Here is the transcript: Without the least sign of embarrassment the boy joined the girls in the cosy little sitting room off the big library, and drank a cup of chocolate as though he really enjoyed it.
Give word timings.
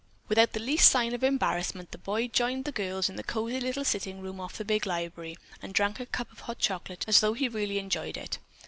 Without 0.29 0.53
the 0.53 0.59
least 0.59 0.89
sign 0.89 1.13
of 1.13 1.23
embarrassment 1.23 1.91
the 1.91 1.99
boy 1.99 2.27
joined 2.27 2.65
the 2.65 2.71
girls 2.71 3.07
in 3.07 3.17
the 3.17 3.23
cosy 3.23 3.59
little 3.59 3.85
sitting 3.85 4.19
room 4.19 4.39
off 4.39 4.57
the 4.57 4.65
big 4.65 4.87
library, 4.87 5.37
and 5.61 5.75
drank 5.75 5.99
a 5.99 6.07
cup 6.07 6.29
of 6.31 6.57
chocolate 6.57 7.05
as 7.07 7.19
though 7.19 7.33
he 7.33 7.47
really 7.47 7.77
enjoyed 7.77 8.17
it. 8.17 8.39